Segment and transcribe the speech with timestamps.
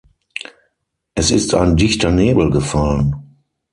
[1.13, 3.37] Es ist ein dichter Nebel gefallen.